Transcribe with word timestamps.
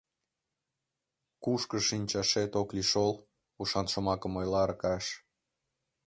—Кушкыж 1.43 1.83
шинчашет 1.89 2.51
ок 2.61 2.69
лий 2.75 2.87
шол,— 2.91 3.13
ушан 3.61 3.85
шомакым 3.91 4.33
ойла 4.39 4.59
Аркаш. 4.65 5.05